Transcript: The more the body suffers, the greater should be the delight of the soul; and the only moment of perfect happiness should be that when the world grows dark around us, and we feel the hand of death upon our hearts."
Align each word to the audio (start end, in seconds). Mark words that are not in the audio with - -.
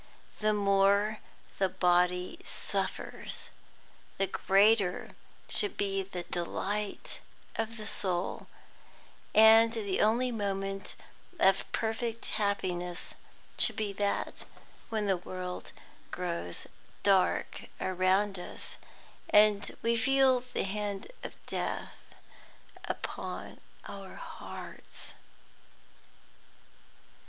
The 0.39 0.51
more 0.51 1.19
the 1.59 1.69
body 1.69 2.39
suffers, 2.43 3.51
the 4.17 4.25
greater 4.25 5.09
should 5.47 5.77
be 5.77 6.01
the 6.01 6.23
delight 6.23 7.19
of 7.55 7.77
the 7.77 7.85
soul; 7.85 8.47
and 9.35 9.71
the 9.71 10.01
only 10.01 10.31
moment 10.31 10.95
of 11.39 11.71
perfect 11.71 12.29
happiness 12.31 13.13
should 13.59 13.75
be 13.75 13.93
that 13.93 14.43
when 14.89 15.05
the 15.05 15.17
world 15.17 15.71
grows 16.09 16.65
dark 17.03 17.65
around 17.79 18.39
us, 18.39 18.77
and 19.29 19.77
we 19.83 19.95
feel 19.95 20.39
the 20.39 20.63
hand 20.63 21.11
of 21.23 21.35
death 21.45 22.15
upon 22.85 23.59
our 23.87 24.15
hearts." 24.15 25.13